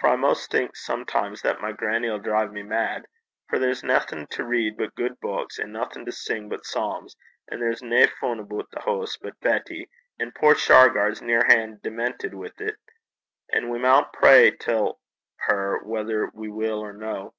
[0.00, 3.06] For I maist think sometimes that my grannie 'll drive me wud (mad);
[3.48, 7.14] for there's naething to read but guid buiks, an' naething to sing but psalms;
[7.48, 9.88] an' there's nae fun aboot the hoose but Betty;
[10.18, 12.74] an' puir Shargar's nearhan' dementit wi' 't.
[13.52, 14.98] An' we maun pray till
[15.46, 17.32] her whether we will or no.